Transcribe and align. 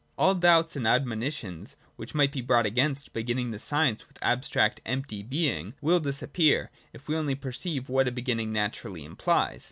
All 0.17 0.33
doubts 0.33 0.75
and 0.75 0.87
admonitions, 0.87 1.75
which 1.95 2.15
might 2.15 2.31
be 2.31 2.41
brought 2.41 2.65
against 2.65 3.13
beginning 3.13 3.51
the 3.51 3.59
science 3.59 4.07
with 4.07 4.17
abstract 4.23 4.81
empty 4.83 5.21
being, 5.21 5.75
will 5.79 5.99
disappear, 5.99 6.71
if 6.91 7.07
we 7.07 7.15
only 7.15 7.35
perceive 7.35 7.87
what 7.87 8.07
a 8.07 8.11
beginning 8.11 8.51
naturally 8.51 9.05
implies. 9.05 9.59